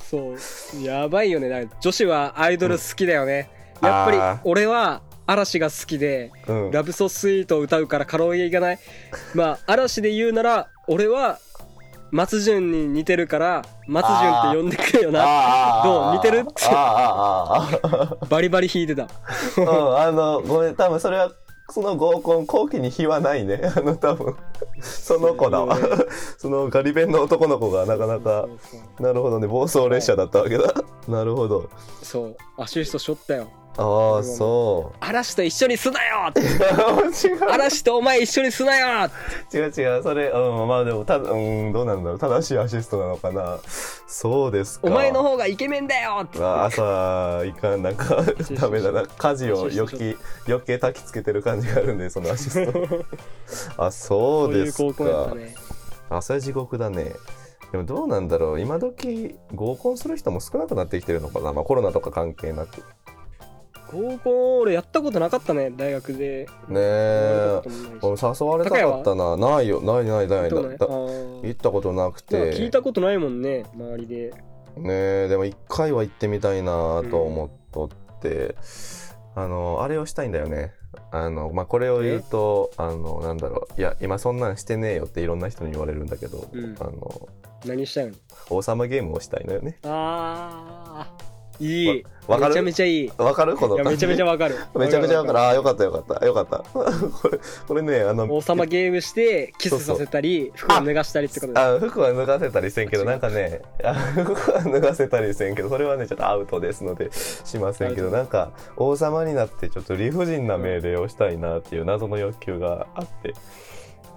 [0.09, 0.83] そう。
[0.83, 1.69] やばいよね。
[1.81, 3.51] 女子はアイドル好きだよね、
[3.83, 4.39] やっぱりあー。
[4.45, 6.71] 俺は嵐が好きでうん。
[6.71, 8.79] ラブソスイートを歌うからカラオケ行かない。
[9.35, 11.41] まあ嵐で言うなら俺は
[12.11, 15.83] 松潤に似てるから松潤って呼んでくれよな。
[15.85, 17.77] どう似てるあーあー。
[17.77, 18.29] あーあー。
[18.29, 19.09] バリバリ弾いてた。
[19.59, 21.33] うん、あの、ごめん、多分それは、
[21.69, 23.61] その合コン、後期に日はないね。
[23.77, 24.37] あの、多分、
[24.81, 25.77] その子だわ。
[26.39, 28.47] そのガリ弁の男の子がなかなか
[29.01, 30.73] なるほどね、暴走列車だったわけだ。
[31.09, 31.69] なるほど。
[32.03, 32.37] そう。
[32.57, 36.33] アシストしょったよああ、そ嵐と一緒にすなよ。
[37.53, 39.11] 嵐とお前一緒にすなよ！
[39.53, 40.03] 違う違う。
[40.03, 42.19] それ、うん、まあでも、たうん、どうなんだろう。
[42.19, 43.59] 正しいアシストなのかな。
[44.07, 44.87] そうですか。
[44.89, 46.27] お前の方がイケメンだよ！
[46.35, 48.25] 朝いかんなんか
[48.59, 49.05] ダメだな。
[49.19, 50.17] 家事を余計
[50.49, 53.05] 余計焚きつけてる感じがあるんでそのアシスト。
[53.77, 55.31] あそうですそういう高校やっか
[56.23, 57.15] たね地獄だね。
[57.73, 58.61] でもどうなんだろう。
[58.61, 62.83] 今時合コンする人も少なくなってきてるのかな、まあ、コロナとか関係なく
[63.91, 66.47] 合コン俺やったことなかったね大学で。
[66.69, 67.61] ねえ。
[68.03, 69.37] 俺誘われたかったな。
[69.37, 69.81] ないよ。
[69.81, 71.47] ないないないどうねだあー。
[71.47, 72.53] 行ったことなくて。
[72.55, 74.31] 聞いたことないもんね周りで。
[74.77, 74.89] ね
[75.25, 78.57] えでも一回は行ってみたいなと思っとっって。
[79.35, 80.73] あのあれをしたいんだよね。
[81.11, 83.81] あのまあこれを言うとあのなんだろう。
[83.81, 86.75] いや今そんなんしてねえよっていろんな人に言われるんだけど、うん。
[86.81, 87.29] あの
[87.67, 88.15] 何したいの？
[88.49, 89.79] 王様ゲームをしたいのよね。
[89.85, 92.05] あーいい。
[92.27, 92.51] わわかる？
[92.51, 93.05] めちゃめちゃいい。
[93.07, 93.57] いわかる？
[93.57, 93.77] この。
[93.85, 94.57] めちゃめちゃわかる。
[94.75, 95.39] めちゃめちゃわかる。
[95.39, 96.27] ああよかったよかった。
[96.27, 96.59] よかった。
[96.73, 96.85] こ
[97.31, 97.39] れ
[97.69, 113.35] これねあの王様ゲームしてキスさせたり服を脱がしたりってことであ服は脱がせたりせんけどなんかねあ服は脱がせたりせんけどそれはねちょっとアウトですのでしませんけどなんか王様になってちょっと理不尽な命令をしたいなっていう謎の欲求があって。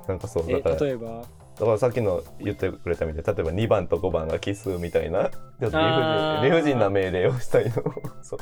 [0.08, 0.76] なんかそうえだから。
[0.88, 1.22] 例えば？
[1.60, 5.78] だからさっきの言ってくれたみたいに例えば2番と5番が奇数みたいなちょっと
[6.44, 7.72] 理不尽な命令をしたいの。
[8.24, 8.40] そう。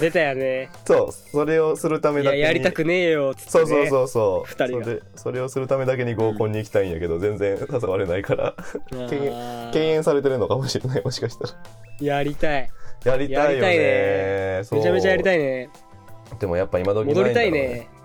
[0.00, 0.68] 出たよね。
[0.84, 1.12] そう。
[1.12, 2.42] それをするためいだけに。
[2.42, 4.48] ややりたくねえよっつって、ね、そうそうそうそう。
[4.48, 4.84] 二人が。
[4.84, 8.54] それそれをするためだけに合コンに行きたいんやけど、全然誘われないから。
[9.72, 11.50] 敬遠されてるのかもしれないもしかしたら。
[12.00, 12.68] やりたい。
[13.04, 13.68] やりたいよね。
[13.78, 14.62] ね。
[14.70, 15.70] めちゃめちゃやりたいね。
[16.38, 17.97] でもやっぱ今時戻りたいなだろうね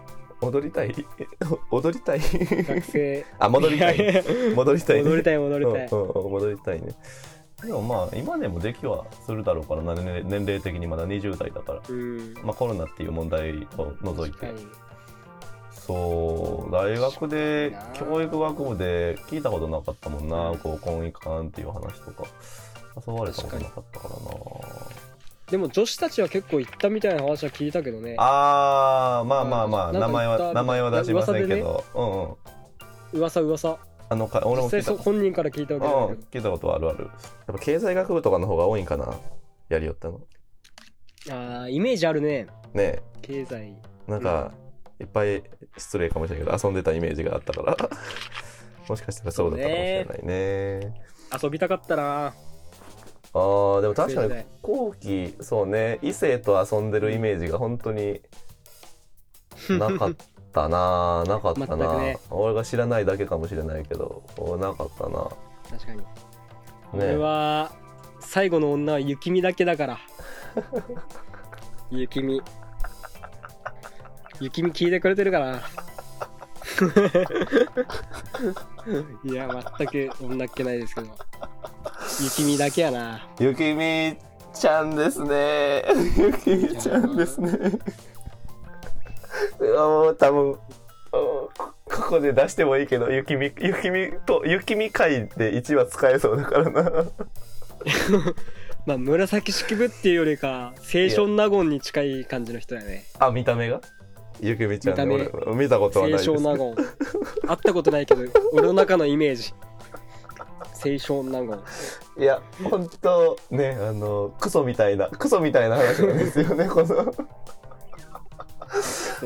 [0.46, 0.94] 踊りたい？
[1.72, 2.20] 踊りたい？
[2.20, 3.26] 学生。
[3.40, 3.98] あ戻りたい。
[4.56, 5.04] 戻りたいね。
[5.04, 6.88] 戻りたい戻りたい、うんうんうん戻りたいね。
[7.64, 11.82] でもまあ今でもできはするだろうからな年年齢的にまだ20代だから。
[11.88, 12.34] うん。
[12.44, 14.52] まあコロナっていう問題を除いて。
[15.72, 22.24] そう大学で教育学部で聞いたことなかったもんな合コン行かんっていう話とか。
[23.08, 24.22] 誘われたことなかったからな
[25.50, 28.16] でも女子たちは結構行ったみたいな話は聞いたけどね。
[28.18, 33.20] あーまあまあまあ名前は名前は出しませんけど、うんうん。
[33.20, 33.78] 噂噂。
[34.10, 37.06] あのか俺も実際本人から聞いたわけじゃないうん聞いたことあるある。
[37.06, 37.14] やっ
[37.48, 39.14] ぱ経済学部とかの方が多いんかな
[39.70, 40.22] やりよったの。
[41.24, 42.48] けどあーイメージあるね。
[42.74, 43.02] ね。
[43.22, 43.76] 経済。
[44.08, 44.52] えなんか、
[45.00, 45.44] いっぱい
[45.78, 47.78] 失礼かもしれないけど遊んでたイメージがあったから。
[48.88, 51.04] もしかしたらそうだったかもしれないね。
[51.42, 52.34] 遊びたかったな
[53.34, 58.22] あーでも確かに後期そうね異性と遊んでるイメージが本当に
[59.70, 60.16] なかっ
[60.52, 62.20] たななかったな、ね。
[62.30, 64.24] 俺が知らないだけかもしれないけど
[64.60, 65.30] なかったな。
[65.70, 65.98] 確かに。
[65.98, 66.06] ね。
[66.94, 67.72] 俺は
[68.20, 70.00] 最後の女は雪見だけだから。
[71.90, 72.42] 雪見。
[74.40, 75.62] 雪見聞いてくれてるかな
[79.24, 81.08] いや全く女っ気ないですけど。
[82.22, 83.28] 雪見だけやな。
[83.40, 84.18] ゆきみ
[84.54, 85.84] ちゃんですね。
[86.18, 87.52] ゆきみちゃんですね。
[89.60, 90.16] もう。
[90.16, 90.54] 多分
[91.12, 91.52] こ
[91.86, 97.06] ここで出してもいいけどゆきみゆきみとゆきみ会で1話使えそうだからな。
[98.86, 103.06] まあ紫式部っていうよりか青春納言に近い感じの人やね。
[103.20, 103.80] あ見た目が？
[104.42, 106.30] ゆきみちゃんね見見たことは青ないです。
[106.30, 106.76] 春納言。
[106.76, 106.86] 会
[107.56, 109.54] ったことないけど俺の中のイメージ。
[110.86, 111.46] 青春納
[112.18, 112.24] 言。
[112.24, 117.14] いや本当ねあのクソみたいなクソみたいな話なんですよね この。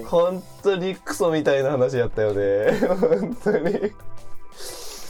[0.05, 3.91] 本当にクソみたいな話やったよね本当に。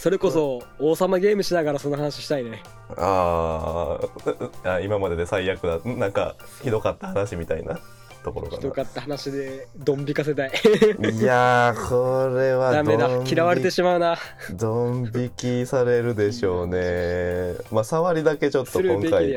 [0.07, 2.63] それこそ王様ゲームしながらその話したいね。
[2.95, 7.79] あーあ今までで最悪だなんかひどかった話みたいな
[8.27, 10.51] ところひどかかった話でドン引かせたい。
[10.99, 13.09] ないやーこれはダメだ。
[13.23, 14.17] 嫌われてしまうな。
[14.53, 17.53] ドン引きされるでしょうね。
[17.71, 19.33] まあ触りだけちょっと今回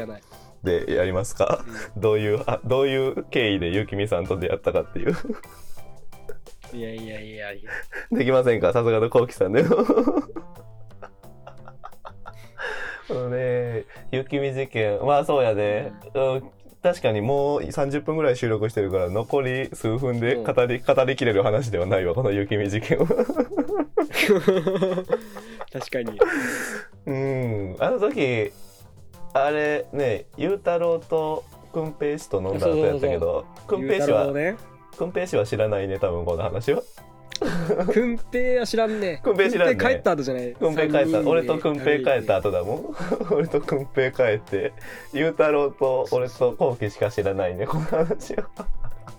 [0.64, 1.64] でやりますか。
[1.96, 5.14] どういうあどういう経緯でゆきみさんと出会ったかっていう。
[6.72, 7.52] いやいやいや。
[7.52, 7.70] いや
[8.10, 8.72] できませんか？
[8.72, 9.76] さすがのこうきさんでも。
[13.08, 13.84] このね。
[14.12, 14.98] 雪見事件。
[15.04, 16.50] まあそうやね、うん、
[16.82, 23.06] 確かにもう30分ぐらい収録してるから残り数分で語り,、語りきれる話ではないわこの雪見事件は
[25.72, 26.18] 確かに。
[27.06, 27.76] うん。
[27.78, 28.52] あの時
[29.32, 34.26] あれねゆうたろうとくんぺい氏と飲んだ後やったけどくんぺい氏は
[34.96, 36.82] くんぺい氏は知らないね多分この話は
[37.92, 39.20] くんぺいは知らんね。
[39.22, 39.76] くんぺい知らんね。
[39.76, 40.52] く帰った後じゃない。
[40.52, 41.20] くんぺい帰った。
[41.20, 42.96] 俺とくんぺい帰った後だもん。
[43.32, 44.72] 俺とくんぺい帰って。
[45.12, 47.66] ゆうたろうと俺とこうきしか知らないね。
[47.66, 48.44] この話は。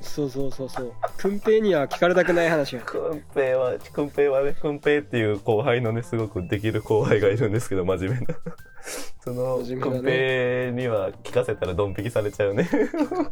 [0.02, 0.94] そうそうそうそう。
[1.18, 8.36] くんぺいには聞かれたくない話やくんぺいはくんぺいはねくんぺいっていう後輩のねすごくできる後輩がいるんですけど真面目な。
[9.24, 12.68] そのねくんぺいには聞かせたらドン引きされちゃうね。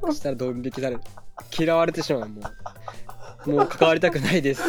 [0.02, 1.02] そ したらドン引きされる。
[1.58, 2.44] 嫌われてしまうもう
[3.46, 4.62] もう関わりたくないです。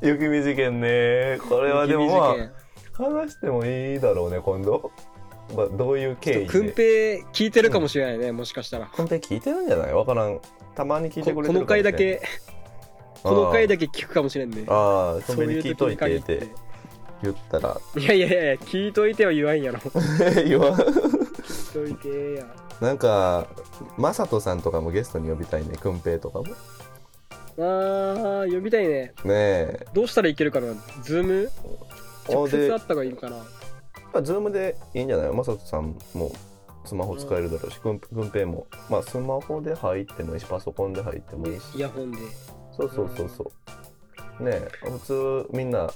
[0.00, 1.38] 雪見事件ね。
[1.48, 2.34] これはでもまあ
[2.92, 4.90] 話してもいいだろうね今度、
[5.56, 6.46] まあ、どういう経緯で？
[6.46, 8.86] くんぺい聞いてるかもしれないね、もしかしたら。
[8.86, 9.92] くんぺい聞いてるんじゃない？
[9.92, 10.40] わからん。
[10.74, 12.22] たまに聞いてくれてるここの回だけ
[13.22, 14.64] この回だけ聞くかもしれんね。
[14.68, 16.48] ああそうぺいに聞いといてってて
[17.22, 17.76] 言ったら。
[17.96, 19.78] いやいやいや聞いといては言わんやろ。
[20.46, 20.76] 言わん。
[20.76, 20.84] と
[21.84, 22.46] いてや
[22.84, 23.46] なんか
[23.96, 26.44] マサトさんとかもゲストに呼びたいねくんぺいとかも。
[26.44, 26.52] ね
[27.56, 29.14] あー呼びたいね。
[29.24, 29.86] え。
[29.94, 30.74] どうしたらいけるかな？
[31.02, 31.50] ズーム？
[32.28, 33.36] 直接会った方がいいのかな？
[33.36, 33.44] ま
[34.20, 35.32] あ、ズームでいいんじゃない？
[35.32, 36.30] マサトさんも
[36.84, 41.78] スマホ使えるだろうし、くんくんぺいも、まあ、スマホで入ってもいいし、パソコンで入ってもいいし。
[41.78, 42.18] イヤホンで。
[42.76, 43.52] そうそうそうそ
[44.40, 44.42] う。
[44.44, 45.90] ねえ普通みんな、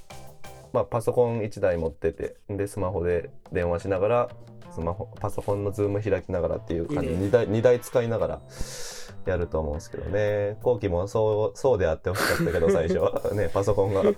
[0.72, 4.28] まあ、パソコン1台持ってて、で、スマホで電話しながら、
[4.78, 7.08] スマホ、パソコンのズーム開きながらっていう感じ。
[7.08, 7.26] で、いいね。
[7.26, 8.40] 2台、二台使いながら
[9.26, 10.56] やると思うんですけどね。
[10.62, 13.20] 後期もそう、そうであってほしかったけど、最初は。
[13.34, 14.14] ね、パソコンが、ね、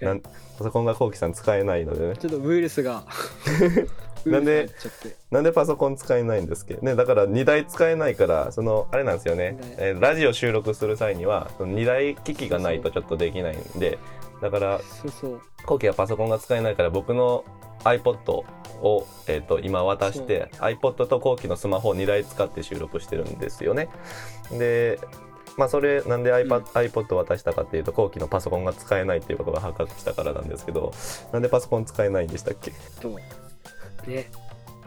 [0.00, 0.30] なんパ
[0.64, 2.16] ソコンが後期さん使えないのでね。
[2.16, 3.04] ちょっとウイルスが。
[4.24, 4.70] なんで
[5.30, 6.80] なんでパソコン使えないんですけど。
[6.80, 9.52] ねだから2台使えないからそのあれなんですよね。
[9.52, 13.98] ね、えーラジオ収録する際にはその2台機器がないとちょっとできないんで
[14.44, 14.80] だから
[15.64, 17.46] 後期はパソコンが使えないから僕の
[17.84, 18.44] iPod
[18.82, 23.88] を、えー、と今渡して iPod と後期のスマホを2台使って収録してるんですよね。
[24.52, 25.00] で
[25.56, 26.64] まあそれなんで iPad,、うん。
[26.64, 30.92] iPod 渡したかっていうと後期のパソコンが使えないっていうことが発覚したからなんですけど
[31.32, 32.70] なんでパソコン使えないんでしたっけ？
[33.00, 33.08] と
[34.06, 34.30] ね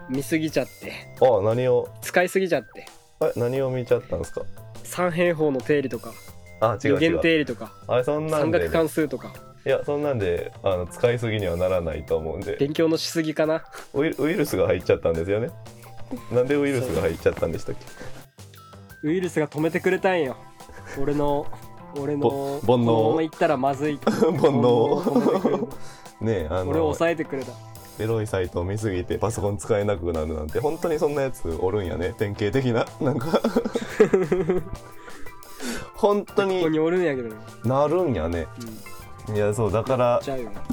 [0.07, 0.93] 見すぎちゃって。
[1.19, 1.89] あ何を？
[2.03, 2.85] 使いすぎちゃって。
[3.21, 4.41] え何を見ちゃったんですか？
[4.83, 6.11] 三平方の定理とか。
[6.59, 6.99] あ違う違う。
[6.99, 7.71] 二元定理とか。
[7.87, 8.59] あれそんなんで。
[8.59, 9.33] 三角関数とか
[9.67, 12.55] いやそんなんであの使いすぎにはならないと思うんで。
[12.57, 13.65] 勉強のしすぎかな。
[13.93, 15.49] ウイウイルスが入っちゃったんですよね。
[16.31, 17.75] なんでウイルスが入っちゃったんでしたっ
[19.03, 19.07] け？
[19.09, 20.37] ウイルスが止めてくれたんよ。
[20.97, 21.45] 俺の
[21.97, 22.95] 俺のぼ煩悩を？
[22.95, 25.69] このまま行ったらまずい 煩悩を？
[26.21, 27.51] ねえあ俺をの抑えてくれた。
[27.99, 32.13] エロいサイトを見すぎてパソコン使えなくなるなんて本当にそんなやつおるんやね。
[32.17, 32.85] 典型的な。
[33.01, 33.41] なんか。
[35.95, 37.35] 本当におるんやけどね。
[37.65, 38.47] なるんやね。
[38.61, 38.96] うん
[39.33, 40.21] いやそうだから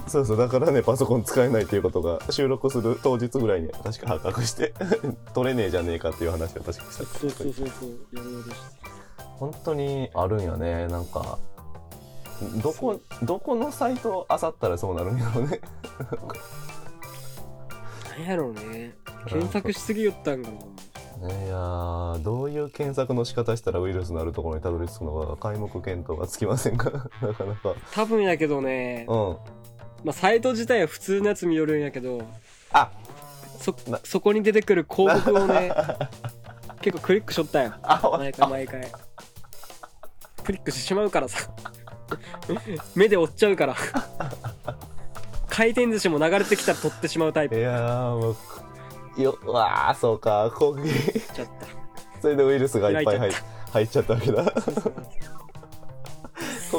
[0.07, 4.75] そうそうだからねパソコン使えないっていうことが収録する当日ぐらいに確か発覚して
[5.35, 6.91] 取れねえじゃねえかっていう話を確かした。
[6.93, 8.85] そうそうそうそうやろうとして。
[9.17, 11.39] 本当にあるんやねなんか。
[12.63, 15.61] どこどこのサイトを漁ったらそうなるんやろうね。
[18.19, 18.95] なんやろうね。
[19.27, 20.61] 検索しすぎよったんかなね
[21.27, 26.91] いやーどういう検索の仕方したらウイルスのあるところにたどり着くのか皆目見当がつきませんか？
[27.23, 27.75] なかなか。
[27.93, 29.17] 多分やけどね、うん。
[30.05, 32.21] まあ、サイト自体は普通のやつ見よるんやけど
[32.73, 32.91] あ！
[33.59, 33.99] そな。
[34.05, 35.73] そこに出てくる広告をね
[36.83, 37.73] 結構クリックしょったんよ。
[37.83, 38.93] あ毎回毎回。
[40.45, 41.49] クリックしてしまうからさ。
[42.95, 43.75] 目で追っちゃうから。
[45.49, 47.57] 回転寿司も流れてきたら取ってしまうタイプ。
[47.57, 48.37] いやーもう
[49.17, 50.53] ようわーそうか。
[50.55, 51.67] 攻撃ちゃった
[52.21, 54.45] それでウイルスがいっぱい入開いち入っちゃったわけだ。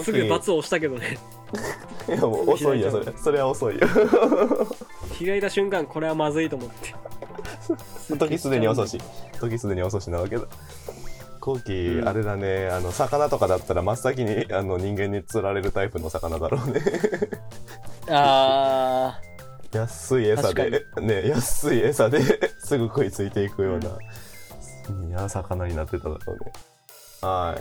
[0.04, 1.18] すぐ罰を押したけどね。
[2.08, 3.06] いやもう遅いよそれ。
[3.18, 3.88] それは遅いよ。
[5.20, 6.94] 開いた瞬間これはまずいと思って。
[8.18, 9.00] 時すでに遅し。
[9.40, 10.44] 時すでに遅しなわけだ。
[11.40, 12.70] 後期、うんあれだね。
[12.70, 16.82] あの魚とかだったら真っ先にあの人間に釣られるタイプの魚だろうね。
[18.10, 19.20] あ
[19.76, 22.22] 安い餌でね安い餌で
[22.60, 23.90] すぐ食いついていくような、
[25.08, 26.54] いや魚になってただろうね。
[27.22, 27.58] は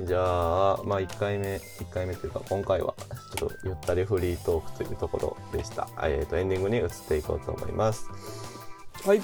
[0.00, 0.06] い。
[0.06, 2.94] じゃあまあ1回目1回目というか今回は
[3.36, 5.88] ちょっとゆったりフリートークというところでした。
[6.02, 8.06] えっ、とエンディングに移っていこうと思います。
[9.04, 9.20] ーはい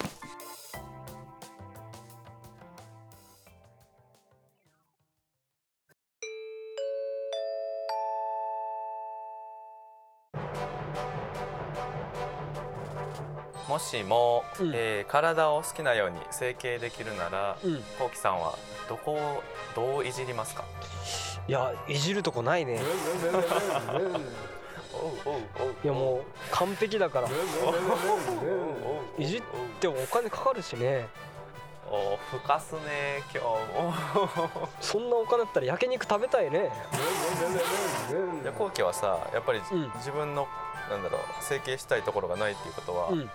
[13.85, 14.71] しも、うん。
[14.73, 17.83] えー体を好きなように整形できるならうん。
[17.97, 18.57] こうきさんは
[18.89, 19.43] どこを
[19.75, 20.65] どういじりますか？
[21.47, 22.81] いやいじるとこないね。
[25.83, 27.29] いやもう完璧だから。
[29.17, 29.43] いじっ
[29.79, 31.07] てもお金かかるしね。
[31.87, 34.69] おふかすね今日も。
[34.81, 36.71] そんなお金だったら焼肉食べたいね。
[38.43, 39.91] いやこうきはさやっぱり、うん。
[39.97, 40.47] 自分の
[40.89, 43.29] なんだろう整形したいところがないっていうことは、うん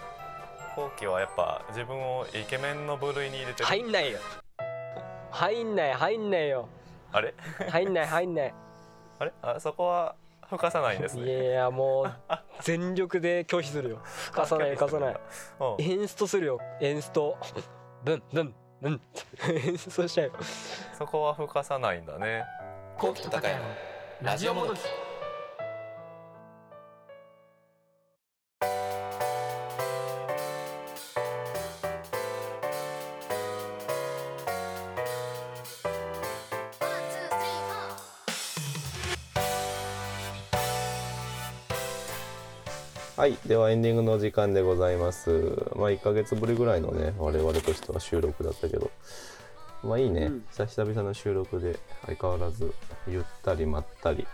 [0.75, 4.19] こうきはやっぱ自分をイケメンの部類に入れてる、入んないよ。
[5.31, 6.69] 入んない入んないよ。
[7.13, 7.35] あれ？
[7.69, 8.55] 入んない入んない。
[9.19, 9.33] あれ？
[9.43, 10.15] あそこは
[10.49, 12.13] ふかさないんですいねやもう
[12.63, 13.99] 全力で拒否するよ。
[14.33, 15.17] 貸さない貸さない
[15.61, 17.37] うんエンストするよエンスト
[18.03, 19.01] ブンブンブン
[19.49, 20.33] エンストしちゃうよ
[20.99, 22.45] そこはふかさないんだね
[22.99, 23.61] こうきと高山
[24.23, 24.79] ラジオもどき
[43.21, 43.37] はい。
[43.45, 45.29] ではエンディングの時間でございます。
[45.77, 48.91] まあ1ヶ月ぶりぐらいのね、我々としては収録だったけど。
[49.85, 50.23] まあいいね。
[50.23, 52.73] うん久々の収録で相変わらず
[53.07, 54.27] ゆったりまったり。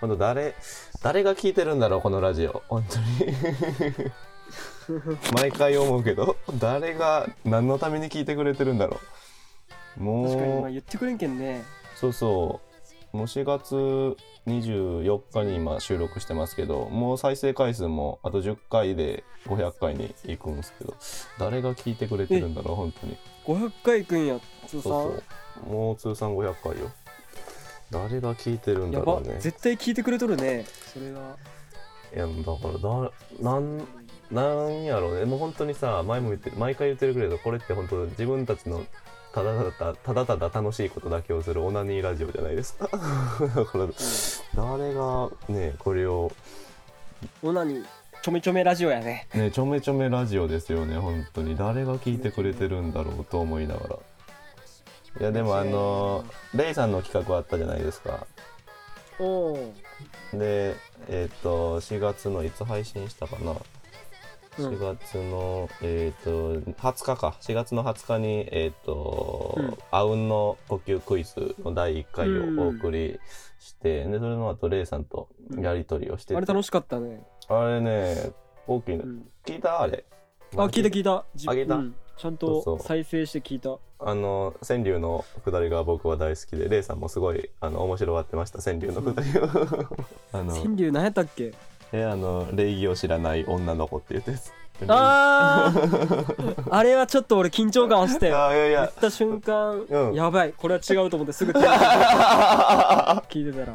[0.00, 0.54] ほんと誰、
[1.02, 2.62] 誰が聞いてるんだろう、このラジオ。
[2.68, 4.12] 本当に。
[5.34, 9.00] 毎回思うけど、誰が何のために聞いてくれてるんだろ
[9.98, 10.00] う。
[10.00, 10.28] もう。
[10.28, 11.64] 確かに今言ってくれんけんね。
[11.96, 12.67] そうそう。
[13.12, 13.74] もう4月
[14.46, 20.94] 24日に今収録してますけど、もう再生回数もあと10回で500回に行くんですけど、
[21.38, 23.16] 誰が聞いてくれてるんだろう、本当に。
[23.46, 24.92] 500回くんや、通そう算。
[24.92, 25.72] そう。
[25.72, 26.90] もう通算500回よ。
[27.90, 29.36] 誰が聞いてるんだろうね。
[29.40, 30.66] 絶対聞いてくれとるね。
[30.92, 31.36] それが。
[32.14, 33.78] いや、だから、だ、なん、
[34.30, 35.24] なんやろうね。
[35.24, 38.84] もう本当にさ、前も言って、毎回言ってるけれど、これって本当自分たちの
[39.38, 42.88] ただただ、ただただ楽しいことだけをするオナニーラジオじゃないですか。
[42.88, 42.98] だ
[43.64, 43.86] から、
[44.54, 46.32] 誰がね、これを、
[47.42, 47.84] オナに
[48.22, 49.28] ちょめちょめラジオやね。
[49.34, 51.56] ね、ちょめちょめラジオですよね、本当に。
[51.56, 53.96] 誰が聞いてくれてるんだろうと思いながら。
[55.20, 56.24] いや、でもあの、
[56.54, 58.26] レイさんの企画あったじゃないですか。
[59.20, 59.74] おお。
[60.32, 60.74] で、
[61.08, 63.54] えっ、と、4月のいつ配信したかな。
[64.62, 67.36] うん4月の、えっ、と、20日か。
[67.40, 73.18] 4月の20日に、えっ、と、うんあうんの呼吸クイズの第1回うんをお送り
[73.58, 77.22] して、で、それの後、レイさんとやりとりをしてて、あれ楽しかったね。
[77.48, 78.32] あれね、
[78.66, 79.04] 大きいの。
[79.04, 79.80] うん聞いた？
[79.82, 80.04] あれ。
[80.56, 81.24] あ、聞いた聞いた。
[81.34, 81.74] じあ聞いた？
[81.76, 83.78] うんちゃんと再生して聞いた。
[84.00, 89.44] あの、川柳のくだりが僕は大好きで、レイさんもすごい、あの、面白がってました、川柳のくだりを。
[90.32, 91.52] あの、川柳何やったっけ？
[91.92, 94.52] え、あの、礼儀を知らない女の子って言ってやつ。
[94.86, 98.32] あー あれはちょっと俺緊張感して。
[98.32, 98.92] あいやいや言っ。
[98.94, 101.58] た瞬間、うんやばい、これは違うと思ってすぐ 聞
[103.48, 103.74] いてたら、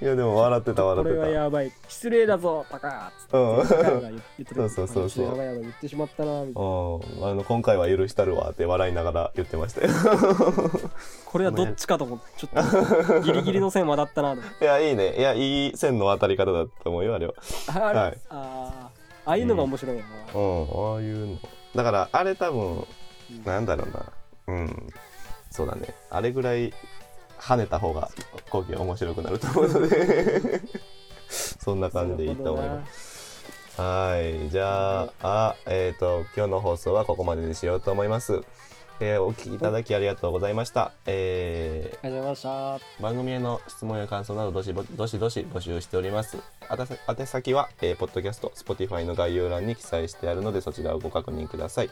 [0.00, 1.26] いや、でも笑ってた、こ笑ってた。
[1.26, 5.24] れはやばい、失礼だぞ、タカーっつって、言ってたそうそうそうそう。
[5.26, 6.68] やばいやばい、言ってしまったな、みたいな。
[6.68, 9.88] うん、あの今回は許したるわって笑いながら言ってましたよ。
[11.24, 14.34] これはどっちかと思って、ちょっとギリギリの線渡ったな。
[14.36, 15.16] いやいいね。
[15.16, 17.34] いやいい線の当たり方だと思うよあれは。
[17.68, 18.18] あれ、はい。
[18.28, 19.06] あー。
[19.28, 20.40] ああいうのが面白いよな。
[20.40, 20.92] うん。
[20.94, 21.38] ああいうの。
[21.74, 22.86] だからあれ多分
[23.30, 23.44] うん。
[23.44, 24.12] なんだろうな。
[24.48, 24.92] うん。
[25.50, 25.94] そうだね。
[26.10, 26.72] あれぐらい
[27.38, 28.10] 跳ねた方が
[28.50, 30.60] 後期は面白くなると思うので
[31.28, 33.16] そんな感じでいいと思います
[33.80, 38.42] はいじゃああえっ、と今日の放送はここまでにしようと思います
[38.98, 40.92] えーお聞きいただきありがとうございました。
[41.04, 43.02] えーありがとうございました。
[43.02, 46.38] 番組への質問や感想などどしぼどしどし募集しております。
[46.70, 51.90] 宛先は、えー、ポッドキャスト、Spotify の概要欄に記載してあるのでそちらをご確認ください。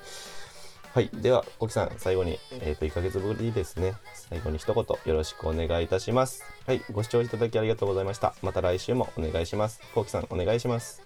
[0.94, 1.10] はい。
[1.12, 3.94] では、コキさん、最後に、えっ、と、1ヶ月ぶりですね。
[4.14, 6.44] 最後に一言よろしくお願いいたします。
[6.68, 6.82] はい。
[6.92, 8.32] ご視聴いただきありがとうございました。
[8.42, 9.80] また来週もお願いします。
[9.92, 11.02] コキさん、お願いします。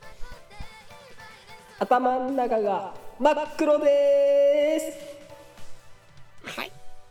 [1.78, 5.18] 頭の中が真っ黒です。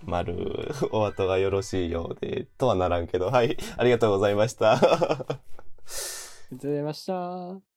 [0.04, 3.58] 丸、お後がよろしいようで、とはならんけど、はい。
[3.76, 4.74] ありがとうございました。
[4.78, 5.34] ありがと
[6.52, 7.77] うございました。